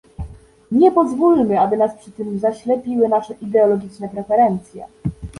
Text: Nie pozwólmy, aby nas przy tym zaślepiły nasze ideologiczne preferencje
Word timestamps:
Nie 0.71 0.91
pozwólmy, 0.91 1.59
aby 1.59 1.77
nas 1.77 1.97
przy 1.97 2.11
tym 2.11 2.39
zaślepiły 2.39 3.07
nasze 3.09 3.33
ideologiczne 3.33 4.09
preferencje 4.09 4.85